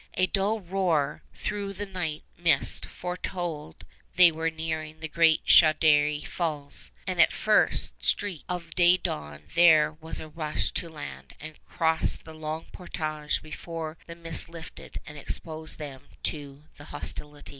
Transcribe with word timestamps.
A 0.15 0.25
dull 0.25 0.61
roar 0.61 1.21
through 1.31 1.73
the 1.73 1.85
night 1.85 2.23
mist 2.35 2.87
foretold 2.87 3.85
they 4.15 4.31
were 4.31 4.49
nearing 4.49 4.99
the 4.99 5.07
great 5.07 5.45
Chaudière 5.45 6.25
Falls; 6.25 6.89
and 7.05 7.21
at 7.21 7.31
first 7.31 8.03
streak 8.03 8.43
of 8.49 8.73
day 8.73 8.97
dawn 8.97 9.43
there 9.53 9.91
was 9.93 10.19
a 10.19 10.27
rush 10.29 10.71
to 10.71 10.89
land 10.89 11.35
and 11.39 11.63
cross 11.67 12.17
the 12.17 12.33
long 12.33 12.65
portage 12.73 13.43
before 13.43 13.95
the 14.07 14.15
mist 14.15 14.49
lifted 14.49 14.99
and 15.05 15.19
exposed 15.19 15.77
them 15.77 16.07
to 16.23 16.63
the 16.77 16.85
hostiles. 16.85 17.43